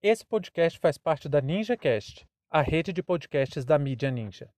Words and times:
Esse 0.00 0.24
podcast 0.24 0.78
faz 0.78 0.96
parte 0.96 1.28
da 1.28 1.40
NinjaCast, 1.40 2.24
a 2.48 2.62
rede 2.62 2.92
de 2.92 3.02
podcasts 3.02 3.64
da 3.64 3.76
mídia 3.76 4.12
Ninja. 4.12 4.48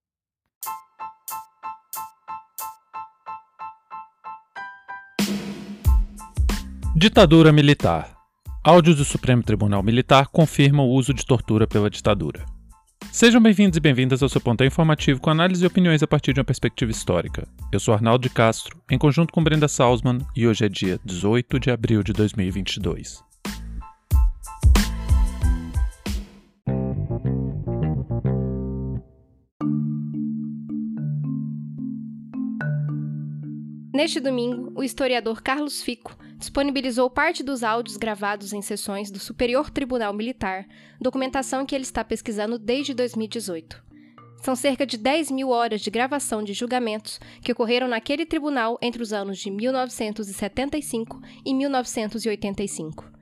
Ditadura 6.94 7.50
Militar. 7.52 8.14
Áudios 8.62 8.96
do 8.96 9.04
Supremo 9.06 9.42
Tribunal 9.42 9.82
Militar 9.82 10.28
confirmam 10.28 10.86
o 10.86 10.92
uso 10.92 11.14
de 11.14 11.24
tortura 11.24 11.66
pela 11.66 11.88
ditadura. 11.88 12.44
Sejam 13.10 13.40
bem-vindos 13.40 13.78
e 13.78 13.80
bem-vindas 13.80 14.22
ao 14.22 14.28
seu 14.28 14.42
ponto 14.42 14.62
informativo 14.62 15.22
com 15.22 15.30
análise 15.30 15.64
e 15.64 15.66
opiniões 15.66 16.02
a 16.02 16.06
partir 16.06 16.34
de 16.34 16.40
uma 16.40 16.44
perspectiva 16.44 16.90
histórica. 16.90 17.48
Eu 17.72 17.80
sou 17.80 17.94
Arnaldo 17.94 18.28
de 18.28 18.28
Castro, 18.28 18.78
em 18.90 18.98
conjunto 18.98 19.32
com 19.32 19.42
Brenda 19.42 19.68
Salzman, 19.68 20.18
e 20.36 20.46
hoje 20.46 20.66
é 20.66 20.68
dia 20.68 21.00
18 21.02 21.58
de 21.58 21.70
abril 21.70 22.02
de 22.02 22.12
2022. 22.12 23.29
Neste 34.00 34.18
domingo, 34.18 34.72
o 34.74 34.82
historiador 34.82 35.42
Carlos 35.42 35.82
Fico 35.82 36.16
disponibilizou 36.38 37.10
parte 37.10 37.42
dos 37.42 37.62
áudios 37.62 37.98
gravados 37.98 38.54
em 38.54 38.62
sessões 38.62 39.10
do 39.10 39.18
Superior 39.18 39.68
Tribunal 39.68 40.14
Militar, 40.14 40.66
documentação 40.98 41.66
que 41.66 41.74
ele 41.74 41.84
está 41.84 42.02
pesquisando 42.02 42.58
desde 42.58 42.94
2018. 42.94 43.84
São 44.42 44.56
cerca 44.56 44.86
de 44.86 44.96
10 44.96 45.30
mil 45.30 45.50
horas 45.50 45.82
de 45.82 45.90
gravação 45.90 46.42
de 46.42 46.54
julgamentos 46.54 47.20
que 47.42 47.52
ocorreram 47.52 47.88
naquele 47.88 48.24
tribunal 48.24 48.78
entre 48.80 49.02
os 49.02 49.12
anos 49.12 49.36
de 49.36 49.50
1975 49.50 51.20
e 51.44 51.52
1985. 51.52 53.19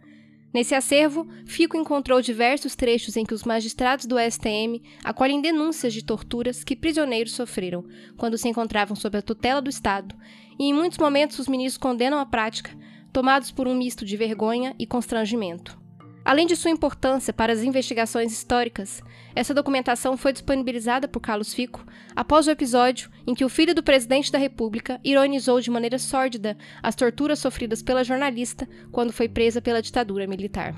Nesse 0.52 0.74
acervo, 0.74 1.28
Fico 1.44 1.76
encontrou 1.76 2.22
diversos 2.22 2.74
trechos 2.74 3.16
em 3.16 3.24
que 3.24 3.34
os 3.34 3.44
magistrados 3.44 4.06
do 4.06 4.16
STM 4.18 4.82
acolhem 5.04 5.42
denúncias 5.42 5.92
de 5.92 6.02
torturas 6.02 6.64
que 6.64 6.77
prisioneiros 6.77 7.32
sofreram 7.32 7.84
quando 8.16 8.38
se 8.38 8.48
encontravam 8.48 8.96
sob 8.96 9.18
a 9.18 9.22
tutela 9.22 9.60
do 9.60 9.68
Estado, 9.68 10.14
e 10.58 10.64
em 10.64 10.72
muitos 10.72 10.98
momentos 10.98 11.38
os 11.38 11.48
ministros 11.48 11.78
condenam 11.78 12.18
a 12.18 12.27
prática, 12.27 12.70
tomados 13.12 13.50
por 13.50 13.68
um 13.68 13.74
misto 13.74 14.05
de 14.05 14.16
vergonha 14.16 14.74
e 14.78 14.86
constrangimento. 14.86 15.88
Além 16.28 16.46
de 16.46 16.54
sua 16.54 16.70
importância 16.70 17.32
para 17.32 17.54
as 17.54 17.62
investigações 17.62 18.30
históricas, 18.30 19.02
essa 19.34 19.54
documentação 19.54 20.14
foi 20.14 20.30
disponibilizada 20.30 21.08
por 21.08 21.20
Carlos 21.20 21.54
Fico 21.54 21.82
após 22.14 22.46
o 22.46 22.50
episódio 22.50 23.10
em 23.26 23.34
que 23.34 23.46
o 23.46 23.48
filho 23.48 23.74
do 23.74 23.82
presidente 23.82 24.30
da 24.30 24.36
República 24.36 25.00
ironizou 25.02 25.58
de 25.58 25.70
maneira 25.70 25.98
sórdida 25.98 26.54
as 26.82 26.94
torturas 26.94 27.38
sofridas 27.38 27.80
pela 27.80 28.04
jornalista 28.04 28.68
quando 28.92 29.10
foi 29.10 29.26
presa 29.26 29.62
pela 29.62 29.80
ditadura 29.80 30.26
militar. 30.26 30.74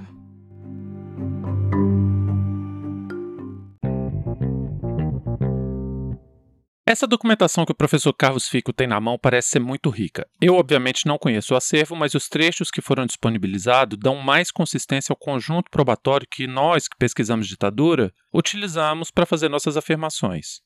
Essa 6.90 7.06
documentação 7.06 7.64
que 7.64 7.70
o 7.70 7.74
professor 7.76 8.12
Carlos 8.12 8.48
Fico 8.48 8.72
tem 8.72 8.84
na 8.84 9.00
mão 9.00 9.16
parece 9.16 9.50
ser 9.50 9.60
muito 9.60 9.88
rica. 9.90 10.26
Eu, 10.40 10.56
obviamente, 10.56 11.06
não 11.06 11.18
conheço 11.18 11.54
o 11.54 11.56
acervo, 11.56 11.94
mas 11.94 12.16
os 12.16 12.28
trechos 12.28 12.68
que 12.68 12.82
foram 12.82 13.06
disponibilizados 13.06 13.96
dão 13.96 14.16
mais 14.16 14.50
consistência 14.50 15.12
ao 15.12 15.16
conjunto 15.16 15.70
probatório 15.70 16.26
que 16.28 16.48
nós, 16.48 16.88
que 16.88 16.96
pesquisamos 16.98 17.46
ditadura, 17.46 18.12
utilizamos 18.34 19.12
para 19.12 19.24
fazer 19.24 19.48
nossas 19.48 19.76
afirmações. 19.76 20.62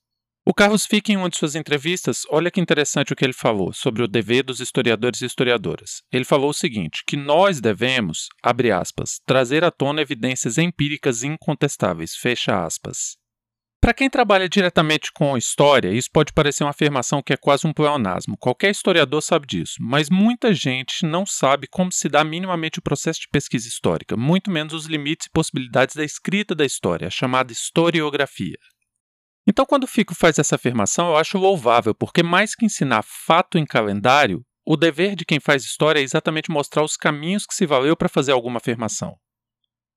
O 0.47 0.55
Carlos 0.55 0.87
Fico, 0.87 1.13
em 1.13 1.19
uma 1.19 1.29
de 1.29 1.37
suas 1.37 1.55
entrevistas, 1.55 2.23
olha 2.31 2.51
que 2.51 2.59
interessante 2.59 3.13
o 3.13 3.17
que 3.17 3.27
ele 3.27 3.35
falou 3.35 3.75
sobre 3.75 4.03
o 4.03 4.09
dever 4.09 4.45
dos 4.45 4.61
historiadores 4.61 5.21
e 5.21 5.27
historiadoras. 5.27 6.01
Ele 6.11 6.25
falou 6.25 6.49
o 6.49 6.55
seguinte: 6.55 7.03
que 7.07 7.19
nós 7.19 7.61
devemos, 7.61 8.29
abre 8.43 8.73
aspas, 8.73 9.21
trazer 9.27 9.63
à 9.63 9.71
tona 9.71 10.01
evidências 10.01 10.57
empíricas 10.57 11.23
incontestáveis, 11.23 12.17
fecha 12.17 12.65
aspas. 12.65 13.23
Para 13.85 13.93
quem 13.93 14.09
trabalha 14.09 14.49
diretamente 14.49 15.13
com 15.13 15.37
história, 15.37 15.93
isso 15.93 16.09
pode 16.11 16.33
parecer 16.33 16.65
uma 16.65 16.71
afirmação 16.71 17.23
que 17.23 17.35
é 17.35 17.37
quase 17.37 17.67
um 17.67 17.73
pleonasmo. 17.75 18.35
Qualquer 18.39 18.71
historiador 18.71 19.21
sabe 19.21 19.47
disso, 19.47 19.75
mas 19.79 20.09
muita 20.09 20.55
gente 20.55 21.05
não 21.05 21.27
sabe 21.27 21.67
como 21.67 21.93
se 21.93 22.09
dá 22.09 22.25
minimamente 22.25 22.79
o 22.79 22.83
processo 22.83 23.21
de 23.21 23.29
pesquisa 23.29 23.69
histórica, 23.69 24.17
muito 24.17 24.51
menos 24.51 24.73
os 24.73 24.87
limites 24.87 25.27
e 25.27 25.31
possibilidades 25.31 25.95
da 25.95 26.03
escrita 26.03 26.55
da 26.55 26.65
história, 26.65 27.09
a 27.09 27.11
chamada 27.11 27.53
historiografia. 27.53 28.57
Então, 29.47 29.67
quando 29.67 29.87
Fico 29.87 30.15
faz 30.15 30.39
essa 30.39 30.55
afirmação, 30.55 31.09
eu 31.09 31.19
acho 31.19 31.37
louvável, 31.37 31.95
porque 31.95 32.23
mais 32.23 32.55
que 32.55 32.65
ensinar 32.65 33.05
fato 33.05 33.59
em 33.59 33.67
calendário, 33.67 34.41
o 34.67 34.79
dever 34.79 35.15
de 35.15 35.27
quem 35.27 35.39
faz 35.39 35.63
história 35.63 36.01
é 36.01 36.03
exatamente 36.03 36.51
mostrar 36.51 36.83
os 36.83 36.97
caminhos 36.97 37.45
que 37.45 37.55
se 37.55 37.67
valeu 37.67 37.95
para 37.95 38.09
fazer 38.09 38.33
alguma 38.33 38.57
afirmação. 38.57 39.15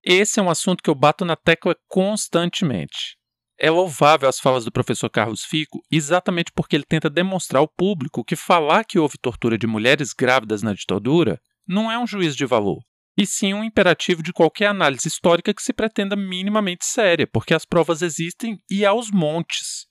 Esse 0.03 0.41
é 0.41 0.43
um 0.43 0.49
assunto 0.49 0.83
que 0.83 0.89
eu 0.89 0.95
bato 0.95 1.23
na 1.23 1.37
tecla 1.37 1.73
constantemente. 1.87 3.16
É 3.59 3.71
louvável 3.71 4.29
as 4.29 4.39
falas 4.39 4.63
do 4.65 4.71
professor 4.71 5.09
Carlos 5.09 5.43
Fico 5.43 5.81
exatamente 5.91 6.51
porque 6.51 6.75
ele 6.75 6.85
tenta 6.85 7.09
demonstrar 7.09 7.59
ao 7.59 7.67
público 7.67 8.23
que 8.23 8.35
falar 8.35 8.83
que 8.83 8.99
houve 8.99 9.17
tortura 9.17 9.57
de 9.57 9.65
mulheres 9.65 10.13
grávidas 10.13 10.61
na 10.61 10.73
ditadura 10.73 11.41
não 11.67 11.91
é 11.91 11.97
um 11.97 12.05
juízo 12.05 12.37
de 12.37 12.45
valor, 12.45 12.81
e 13.17 13.25
sim 13.25 13.53
um 13.53 13.63
imperativo 13.63 14.21
de 14.21 14.31
qualquer 14.31 14.67
análise 14.67 15.07
histórica 15.07 15.53
que 15.53 15.61
se 15.61 15.73
pretenda 15.73 16.15
minimamente 16.15 16.85
séria, 16.85 17.25
porque 17.25 17.53
as 17.53 17.65
provas 17.65 18.03
existem 18.03 18.61
e 18.69 18.85
aos 18.85 19.09
montes. 19.09 19.87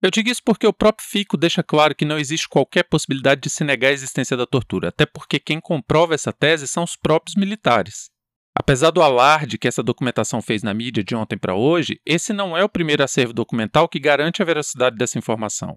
Eu 0.00 0.10
digo 0.10 0.30
isso 0.30 0.42
porque 0.44 0.66
o 0.66 0.72
próprio 0.72 1.06
Fico 1.06 1.36
deixa 1.36 1.62
claro 1.62 1.94
que 1.94 2.04
não 2.04 2.18
existe 2.18 2.48
qualquer 2.48 2.84
possibilidade 2.84 3.42
de 3.42 3.50
se 3.50 3.64
negar 3.64 3.88
a 3.88 3.92
existência 3.92 4.36
da 4.36 4.46
tortura, 4.46 4.88
até 4.88 5.04
porque 5.04 5.38
quem 5.38 5.60
comprova 5.60 6.14
essa 6.14 6.32
tese 6.32 6.66
são 6.66 6.84
os 6.84 6.96
próprios 6.96 7.34
militares. 7.36 8.10
Apesar 8.60 8.90
do 8.90 9.00
alarde 9.00 9.56
que 9.56 9.68
essa 9.68 9.84
documentação 9.84 10.42
fez 10.42 10.64
na 10.64 10.74
mídia 10.74 11.04
de 11.04 11.14
ontem 11.14 11.38
para 11.38 11.54
hoje, 11.54 12.00
esse 12.04 12.32
não 12.32 12.56
é 12.56 12.64
o 12.64 12.68
primeiro 12.68 13.04
acervo 13.04 13.32
documental 13.32 13.88
que 13.88 14.00
garante 14.00 14.42
a 14.42 14.44
veracidade 14.44 14.96
dessa 14.96 15.16
informação. 15.16 15.76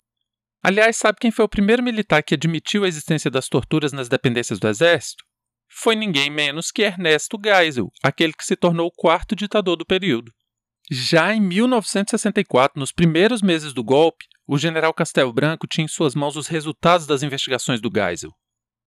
Aliás, 0.63 0.97
sabe 0.97 1.19
quem 1.21 1.29
foi 1.29 1.45
o 1.45 1.49
primeiro 1.49 1.83
militar 1.83 2.23
que 2.23 2.33
admitiu 2.33 2.83
a 2.83 2.87
existência 2.87 3.29
das 3.29 3.47
torturas 3.47 3.93
nas 3.93 4.09
dependências 4.09 4.59
do 4.59 4.67
Exército? 4.67 5.23
Foi 5.69 5.95
ninguém 5.95 6.31
menos 6.31 6.71
que 6.71 6.81
Ernesto 6.81 7.37
Geisel, 7.41 7.91
aquele 8.01 8.33
que 8.33 8.43
se 8.43 8.55
tornou 8.55 8.87
o 8.87 8.91
quarto 8.91 9.35
ditador 9.35 9.77
do 9.77 9.85
período. 9.85 10.31
Já 10.89 11.35
em 11.35 11.39
1964, 11.39 12.79
nos 12.79 12.91
primeiros 12.91 13.43
meses 13.43 13.73
do 13.73 13.83
golpe, 13.83 14.25
o 14.47 14.57
general 14.57 14.91
Castelo 14.91 15.31
Branco 15.31 15.67
tinha 15.67 15.85
em 15.85 15.87
suas 15.87 16.15
mãos 16.15 16.35
os 16.35 16.47
resultados 16.47 17.05
das 17.05 17.21
investigações 17.21 17.79
do 17.79 17.91
Geisel 17.93 18.31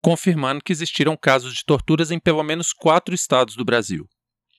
confirmando 0.04 0.62
que 0.62 0.70
existiram 0.70 1.16
casos 1.16 1.54
de 1.54 1.64
torturas 1.64 2.10
em 2.10 2.18
pelo 2.18 2.42
menos 2.42 2.74
quatro 2.74 3.14
estados 3.14 3.56
do 3.56 3.64
Brasil. 3.64 4.06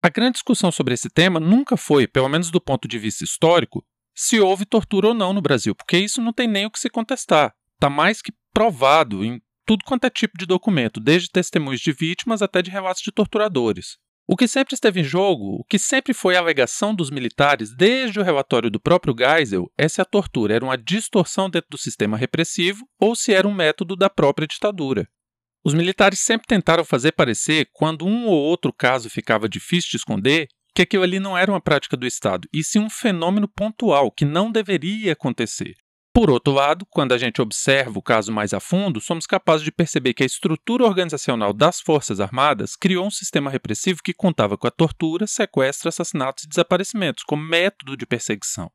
A 0.01 0.09
grande 0.09 0.33
discussão 0.33 0.71
sobre 0.71 0.95
esse 0.95 1.07
tema 1.07 1.39
nunca 1.39 1.77
foi, 1.77 2.07
pelo 2.07 2.27
menos 2.27 2.49
do 2.49 2.59
ponto 2.59 2.87
de 2.87 2.97
vista 2.97 3.23
histórico, 3.23 3.85
se 4.15 4.39
houve 4.39 4.65
tortura 4.65 5.09
ou 5.09 5.13
não 5.13 5.33
no 5.33 5.43
Brasil, 5.43 5.75
porque 5.75 5.99
isso 5.99 6.19
não 6.19 6.33
tem 6.33 6.47
nem 6.47 6.65
o 6.65 6.71
que 6.71 6.79
se 6.79 6.89
contestar. 6.89 7.53
Está 7.75 7.91
mais 7.91 8.23
que 8.23 8.33
provado 8.51 9.23
em 9.23 9.39
tudo 9.67 9.85
quanto 9.85 10.05
é 10.05 10.09
tipo 10.09 10.35
de 10.35 10.47
documento, 10.47 10.99
desde 10.99 11.29
testemunhos 11.29 11.81
de 11.81 11.91
vítimas 11.91 12.41
até 12.41 12.63
de 12.63 12.71
relatos 12.71 13.03
de 13.03 13.11
torturadores. 13.11 13.97
O 14.27 14.35
que 14.35 14.47
sempre 14.47 14.73
esteve 14.73 15.01
em 15.01 15.03
jogo, 15.03 15.59
o 15.59 15.63
que 15.63 15.77
sempre 15.77 16.11
foi 16.15 16.35
a 16.35 16.39
alegação 16.39 16.95
dos 16.95 17.11
militares 17.11 17.71
desde 17.75 18.19
o 18.19 18.23
relatório 18.23 18.71
do 18.71 18.79
próprio 18.79 19.13
Geisel, 19.15 19.71
é 19.77 19.87
se 19.87 20.01
a 20.01 20.05
tortura 20.05 20.55
era 20.55 20.65
uma 20.65 20.75
distorção 20.75 21.51
dentro 21.51 21.69
do 21.69 21.77
sistema 21.77 22.17
repressivo 22.17 22.83
ou 22.99 23.15
se 23.15 23.31
era 23.31 23.47
um 23.47 23.53
método 23.53 23.95
da 23.95 24.09
própria 24.09 24.47
ditadura. 24.47 25.07
Os 25.65 25.73
militares 25.73 26.19
sempre 26.19 26.45
tentaram 26.45 26.85
fazer 26.85 27.13
parecer, 27.13 27.67
quando 27.73 28.05
um 28.05 28.27
ou 28.27 28.35
outro 28.35 28.71
caso 28.71 29.09
ficava 29.09 29.49
difícil 29.49 29.89
de 29.89 29.97
esconder, 29.97 30.47
que 30.75 30.83
aquilo 30.83 31.01
ali 31.01 31.19
não 31.19 31.35
era 31.35 31.51
uma 31.51 31.59
prática 31.59 31.97
do 31.97 32.05
Estado, 32.05 32.47
e 32.53 32.63
sim 32.63 32.77
um 32.77 32.89
fenômeno 32.89 33.47
pontual 33.47 34.11
que 34.11 34.25
não 34.25 34.51
deveria 34.51 35.13
acontecer. 35.13 35.73
Por 36.13 36.29
outro 36.29 36.53
lado, 36.53 36.85
quando 36.85 37.13
a 37.13 37.17
gente 37.17 37.41
observa 37.41 37.97
o 37.97 38.01
caso 38.01 38.31
mais 38.31 38.53
a 38.53 38.59
fundo, 38.59 39.01
somos 39.01 39.25
capazes 39.25 39.65
de 39.65 39.71
perceber 39.71 40.13
que 40.13 40.21
a 40.21 40.25
estrutura 40.27 40.85
organizacional 40.85 41.51
das 41.51 41.81
Forças 41.81 42.19
Armadas 42.19 42.75
criou 42.75 43.07
um 43.07 43.11
sistema 43.11 43.49
repressivo 43.49 44.03
que 44.03 44.13
contava 44.13 44.59
com 44.59 44.67
a 44.67 44.71
tortura, 44.71 45.25
sequestro, 45.25 45.89
assassinatos 45.89 46.43
e 46.43 46.47
desaparecimentos 46.47 47.23
como 47.23 47.43
método 47.43 47.97
de 47.97 48.05
perseguição. 48.05 48.71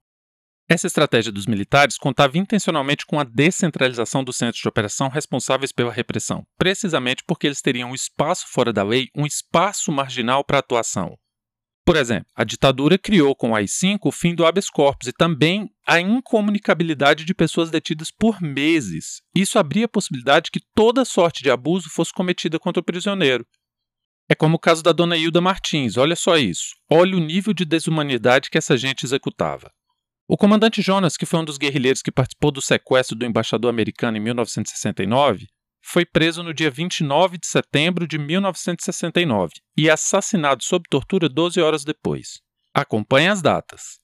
Essa 0.72 0.86
estratégia 0.86 1.32
dos 1.32 1.46
militares 1.46 1.98
contava 1.98 2.38
intencionalmente 2.38 3.04
com 3.04 3.18
a 3.18 3.24
descentralização 3.24 4.22
dos 4.22 4.36
centros 4.36 4.62
de 4.62 4.68
operação 4.68 5.08
responsáveis 5.08 5.72
pela 5.72 5.92
repressão, 5.92 6.46
precisamente 6.56 7.24
porque 7.26 7.48
eles 7.48 7.60
teriam 7.60 7.90
um 7.90 7.94
espaço 7.94 8.46
fora 8.46 8.72
da 8.72 8.84
lei, 8.84 9.08
um 9.12 9.26
espaço 9.26 9.90
marginal 9.90 10.44
para 10.44 10.58
atuação. 10.58 11.18
Por 11.84 11.96
exemplo, 11.96 12.30
a 12.36 12.44
ditadura 12.44 12.96
criou 12.96 13.34
com 13.34 13.50
o 13.50 13.56
AI-5 13.56 13.98
o 14.04 14.12
fim 14.12 14.32
do 14.32 14.46
habeas 14.46 14.70
corpus 14.70 15.08
e 15.08 15.12
também 15.12 15.68
a 15.84 16.00
incomunicabilidade 16.00 17.24
de 17.24 17.34
pessoas 17.34 17.68
detidas 17.68 18.12
por 18.12 18.40
meses. 18.40 19.22
Isso 19.34 19.58
abria 19.58 19.86
a 19.86 19.88
possibilidade 19.88 20.52
que 20.52 20.60
toda 20.72 21.04
sorte 21.04 21.42
de 21.42 21.50
abuso 21.50 21.90
fosse 21.90 22.12
cometida 22.12 22.60
contra 22.60 22.80
o 22.80 22.84
prisioneiro. 22.84 23.44
É 24.28 24.36
como 24.36 24.54
o 24.54 24.60
caso 24.60 24.84
da 24.84 24.92
dona 24.92 25.16
Hilda 25.16 25.40
Martins, 25.40 25.96
olha 25.96 26.14
só 26.14 26.38
isso. 26.38 26.76
Olha 26.88 27.16
o 27.16 27.20
nível 27.20 27.52
de 27.52 27.64
desumanidade 27.64 28.48
que 28.48 28.58
essa 28.58 28.76
gente 28.76 29.04
executava. 29.04 29.68
O 30.32 30.36
comandante 30.36 30.80
Jonas, 30.80 31.16
que 31.16 31.26
foi 31.26 31.40
um 31.40 31.44
dos 31.44 31.58
guerrilheiros 31.58 32.02
que 32.02 32.12
participou 32.12 32.52
do 32.52 32.62
sequestro 32.62 33.16
do 33.16 33.26
embaixador 33.26 33.68
americano 33.68 34.16
em 34.16 34.20
1969, 34.20 35.48
foi 35.82 36.06
preso 36.06 36.44
no 36.44 36.54
dia 36.54 36.70
29 36.70 37.36
de 37.36 37.48
setembro 37.48 38.06
de 38.06 38.16
1969 38.16 39.54
e 39.76 39.90
assassinado 39.90 40.62
sob 40.62 40.84
tortura 40.88 41.28
12 41.28 41.60
horas 41.60 41.82
depois. 41.82 42.38
Acompanhe 42.72 43.26
as 43.26 43.42
datas. 43.42 43.98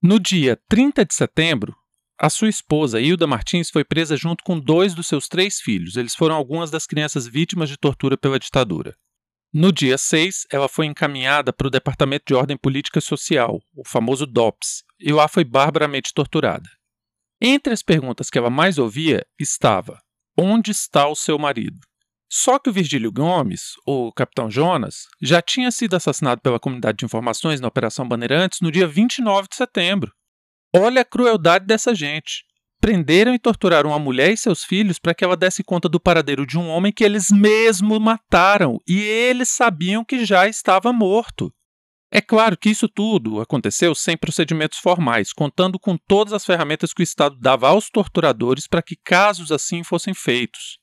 No 0.00 0.20
dia 0.20 0.56
30 0.68 1.04
de 1.04 1.12
setembro, 1.12 1.74
a 2.16 2.30
sua 2.30 2.48
esposa, 2.48 3.00
Hilda 3.00 3.26
Martins, 3.26 3.68
foi 3.68 3.82
presa 3.82 4.16
junto 4.16 4.44
com 4.44 4.60
dois 4.60 4.94
dos 4.94 5.08
seus 5.08 5.26
três 5.26 5.58
filhos. 5.58 5.96
Eles 5.96 6.14
foram 6.14 6.36
algumas 6.36 6.70
das 6.70 6.86
crianças 6.86 7.26
vítimas 7.26 7.68
de 7.68 7.76
tortura 7.76 8.16
pela 8.16 8.38
ditadura. 8.38 8.96
No 9.58 9.72
dia 9.72 9.96
6, 9.96 10.48
ela 10.52 10.68
foi 10.68 10.84
encaminhada 10.84 11.50
para 11.50 11.66
o 11.66 11.70
Departamento 11.70 12.24
de 12.26 12.34
Ordem 12.34 12.58
Política 12.58 12.98
e 12.98 13.02
Social, 13.02 13.58
o 13.74 13.88
famoso 13.88 14.26
DOPS, 14.26 14.84
e 15.00 15.10
lá 15.10 15.28
foi 15.28 15.44
barbaramente 15.44 16.12
torturada. 16.12 16.68
Entre 17.40 17.72
as 17.72 17.82
perguntas 17.82 18.28
que 18.28 18.36
ela 18.36 18.50
mais 18.50 18.76
ouvia 18.76 19.26
estava: 19.40 19.98
Onde 20.38 20.72
está 20.72 21.08
o 21.08 21.16
seu 21.16 21.38
marido? 21.38 21.78
Só 22.30 22.58
que 22.58 22.68
o 22.68 22.72
Virgílio 22.72 23.10
Gomes, 23.10 23.76
o 23.86 24.12
capitão 24.12 24.50
Jonas, 24.50 25.06
já 25.22 25.40
tinha 25.40 25.70
sido 25.70 25.96
assassinado 25.96 26.42
pela 26.42 26.60
comunidade 26.60 26.98
de 26.98 27.06
informações 27.06 27.58
na 27.58 27.68
Operação 27.68 28.06
Bandeirantes 28.06 28.60
no 28.60 28.70
dia 28.70 28.86
29 28.86 29.48
de 29.48 29.56
setembro. 29.56 30.12
Olha 30.74 31.00
a 31.00 31.04
crueldade 31.06 31.64
dessa 31.64 31.94
gente. 31.94 32.44
Prenderam 32.86 33.34
e 33.34 33.38
torturaram 33.40 33.92
a 33.92 33.98
mulher 33.98 34.30
e 34.30 34.36
seus 34.36 34.62
filhos 34.62 34.96
para 34.96 35.12
que 35.12 35.24
ela 35.24 35.36
desse 35.36 35.64
conta 35.64 35.88
do 35.88 35.98
paradeiro 35.98 36.46
de 36.46 36.56
um 36.56 36.68
homem 36.68 36.92
que 36.92 37.02
eles 37.02 37.32
mesmos 37.32 37.98
mataram 37.98 38.80
e 38.86 39.00
eles 39.00 39.48
sabiam 39.48 40.04
que 40.04 40.24
já 40.24 40.46
estava 40.46 40.92
morto. 40.92 41.52
É 42.12 42.20
claro 42.20 42.56
que 42.56 42.70
isso 42.70 42.88
tudo 42.88 43.40
aconteceu 43.40 43.92
sem 43.92 44.16
procedimentos 44.16 44.78
formais, 44.78 45.32
contando 45.32 45.80
com 45.80 45.98
todas 45.98 46.32
as 46.32 46.44
ferramentas 46.44 46.94
que 46.94 47.02
o 47.02 47.02
Estado 47.02 47.36
dava 47.40 47.66
aos 47.70 47.90
torturadores 47.90 48.68
para 48.68 48.82
que 48.82 48.94
casos 48.94 49.50
assim 49.50 49.82
fossem 49.82 50.14
feitos. 50.14 50.78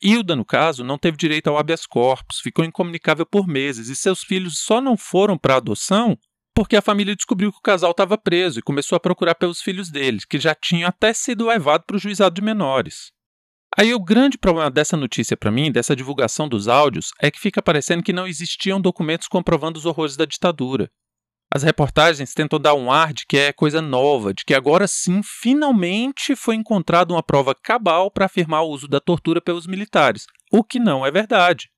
Hilda, 0.00 0.36
no 0.36 0.44
caso, 0.44 0.84
não 0.84 0.96
teve 0.96 1.16
direito 1.16 1.48
ao 1.48 1.58
habeas 1.58 1.84
corpus, 1.86 2.38
ficou 2.38 2.64
incomunicável 2.64 3.26
por 3.26 3.48
meses 3.48 3.88
e 3.88 3.96
seus 3.96 4.22
filhos 4.22 4.60
só 4.60 4.80
não 4.80 4.96
foram 4.96 5.36
para 5.36 5.56
adoção 5.56 6.16
porque 6.58 6.74
a 6.74 6.82
família 6.82 7.14
descobriu 7.14 7.52
que 7.52 7.58
o 7.58 7.62
casal 7.62 7.92
estava 7.92 8.18
preso 8.18 8.58
e 8.58 8.62
começou 8.62 8.96
a 8.96 9.00
procurar 9.00 9.36
pelos 9.36 9.62
filhos 9.62 9.92
deles, 9.92 10.24
que 10.24 10.40
já 10.40 10.56
tinham 10.56 10.88
até 10.88 11.12
sido 11.12 11.46
levados 11.46 11.84
para 11.86 11.94
o 11.94 12.00
juizado 12.00 12.34
de 12.34 12.42
menores. 12.42 13.12
Aí 13.78 13.94
o 13.94 14.00
grande 14.00 14.36
problema 14.36 14.68
dessa 14.68 14.96
notícia 14.96 15.36
para 15.36 15.52
mim, 15.52 15.70
dessa 15.70 15.94
divulgação 15.94 16.48
dos 16.48 16.66
áudios, 16.66 17.12
é 17.22 17.30
que 17.30 17.38
fica 17.38 17.62
parecendo 17.62 18.02
que 18.02 18.12
não 18.12 18.26
existiam 18.26 18.80
documentos 18.80 19.28
comprovando 19.28 19.78
os 19.78 19.86
horrores 19.86 20.16
da 20.16 20.24
ditadura. 20.24 20.90
As 21.54 21.62
reportagens 21.62 22.34
tentam 22.34 22.58
dar 22.58 22.74
um 22.74 22.90
ar 22.90 23.12
de 23.12 23.24
que 23.24 23.38
é 23.38 23.52
coisa 23.52 23.80
nova, 23.80 24.34
de 24.34 24.44
que 24.44 24.52
agora 24.52 24.88
sim, 24.88 25.20
finalmente 25.22 26.34
foi 26.34 26.56
encontrada 26.56 27.14
uma 27.14 27.22
prova 27.22 27.54
cabal 27.54 28.10
para 28.10 28.26
afirmar 28.26 28.62
o 28.62 28.70
uso 28.70 28.88
da 28.88 28.98
tortura 28.98 29.40
pelos 29.40 29.68
militares, 29.68 30.26
o 30.50 30.64
que 30.64 30.80
não 30.80 31.06
é 31.06 31.10
verdade. 31.12 31.70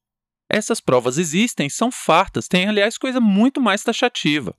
Essas 0.49 0.81
provas 0.81 1.19
existem, 1.19 1.69
são 1.69 1.93
fartas, 1.93 2.49
têm 2.49 2.67
aliás 2.67 2.97
coisa 2.97 3.21
muito 3.21 3.61
mais 3.61 3.83
taxativa. 3.83 4.57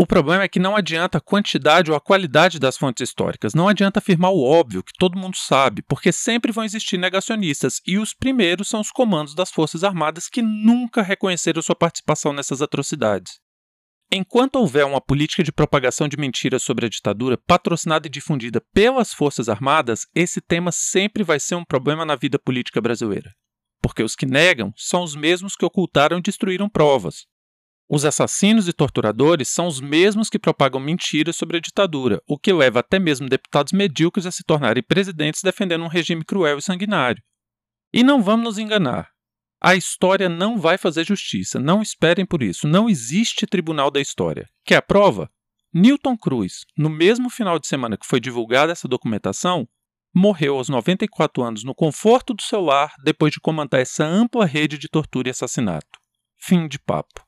O 0.00 0.06
problema 0.06 0.44
é 0.44 0.48
que 0.48 0.60
não 0.60 0.76
adianta 0.76 1.18
a 1.18 1.20
quantidade 1.20 1.90
ou 1.90 1.96
a 1.96 2.00
qualidade 2.00 2.60
das 2.60 2.78
fontes 2.78 3.08
históricas, 3.08 3.52
não 3.52 3.66
adianta 3.66 3.98
afirmar 3.98 4.30
o 4.30 4.44
óbvio, 4.44 4.80
que 4.80 4.92
todo 4.96 5.18
mundo 5.18 5.36
sabe, 5.36 5.82
porque 5.82 6.12
sempre 6.12 6.52
vão 6.52 6.62
existir 6.62 6.96
negacionistas, 6.96 7.80
e 7.84 7.98
os 7.98 8.14
primeiros 8.14 8.68
são 8.68 8.80
os 8.80 8.92
comandos 8.92 9.34
das 9.34 9.50
Forças 9.50 9.82
Armadas 9.82 10.28
que 10.28 10.40
nunca 10.40 11.02
reconheceram 11.02 11.60
sua 11.60 11.74
participação 11.74 12.32
nessas 12.32 12.62
atrocidades. 12.62 13.40
Enquanto 14.08 14.54
houver 14.54 14.86
uma 14.86 15.00
política 15.00 15.42
de 15.42 15.50
propagação 15.50 16.06
de 16.06 16.16
mentiras 16.16 16.62
sobre 16.62 16.86
a 16.86 16.88
ditadura 16.88 17.36
patrocinada 17.36 18.06
e 18.06 18.10
difundida 18.10 18.62
pelas 18.72 19.12
Forças 19.12 19.48
Armadas, 19.48 20.06
esse 20.14 20.40
tema 20.40 20.70
sempre 20.70 21.24
vai 21.24 21.40
ser 21.40 21.56
um 21.56 21.64
problema 21.64 22.04
na 22.04 22.14
vida 22.14 22.38
política 22.38 22.80
brasileira. 22.80 23.32
Porque 23.82 24.04
os 24.04 24.14
que 24.14 24.26
negam 24.26 24.72
são 24.76 25.02
os 25.02 25.16
mesmos 25.16 25.56
que 25.56 25.64
ocultaram 25.64 26.18
e 26.18 26.22
destruíram 26.22 26.68
provas, 26.68 27.26
os 27.88 28.04
assassinos 28.04 28.68
e 28.68 28.72
torturadores 28.72 29.48
são 29.48 29.66
os 29.66 29.80
mesmos 29.80 30.28
que 30.28 30.38
propagam 30.38 30.78
mentiras 30.78 31.36
sobre 31.36 31.56
a 31.56 31.60
ditadura, 31.60 32.22
o 32.28 32.38
que 32.38 32.52
leva 32.52 32.80
até 32.80 32.98
mesmo 32.98 33.28
deputados 33.28 33.72
medíocres 33.72 34.26
a 34.26 34.30
se 34.30 34.44
tornarem 34.44 34.82
presidentes 34.82 35.42
defendendo 35.42 35.84
um 35.84 35.88
regime 35.88 36.22
cruel 36.22 36.58
e 36.58 36.62
sanguinário. 36.62 37.22
E 37.90 38.02
não 38.02 38.22
vamos 38.22 38.44
nos 38.44 38.58
enganar. 38.58 39.08
A 39.60 39.74
história 39.74 40.28
não 40.28 40.58
vai 40.58 40.76
fazer 40.76 41.04
justiça, 41.04 41.58
não 41.58 41.80
esperem 41.80 42.26
por 42.26 42.42
isso. 42.42 42.68
Não 42.68 42.88
existe 42.88 43.46
tribunal 43.46 43.90
da 43.90 44.00
história. 44.00 44.46
Quer 44.64 44.76
a 44.76 44.82
prova? 44.82 45.30
Newton 45.72 46.16
Cruz, 46.16 46.64
no 46.76 46.90
mesmo 46.90 47.28
final 47.30 47.58
de 47.58 47.66
semana 47.66 47.96
que 47.96 48.06
foi 48.06 48.20
divulgada 48.20 48.72
essa 48.72 48.86
documentação, 48.86 49.66
morreu 50.14 50.56
aos 50.56 50.68
94 50.68 51.42
anos 51.42 51.64
no 51.64 51.74
conforto 51.74 52.34
do 52.34 52.42
seu 52.42 52.60
lar 52.60 52.92
depois 53.02 53.32
de 53.32 53.40
comandar 53.40 53.80
essa 53.80 54.04
ampla 54.04 54.44
rede 54.44 54.78
de 54.78 54.88
tortura 54.88 55.28
e 55.28 55.30
assassinato. 55.30 55.98
Fim 56.36 56.68
de 56.68 56.78
papo. 56.78 57.27